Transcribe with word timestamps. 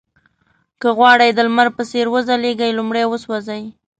که 0.81 0.87
غواړئ 0.97 1.29
د 1.33 1.39
لمر 1.47 1.67
په 1.77 1.83
څېر 1.89 2.05
وځلېږئ 2.13 2.71
لومړی 2.73 3.03
وسوځئ. 3.07 3.63